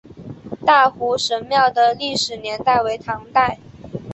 [0.65, 3.59] 大湖神庙的历史年代为唐代。